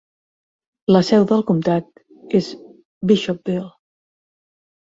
[0.95, 2.01] La seu del comtat
[2.41, 2.49] és
[3.13, 3.71] Bishopville.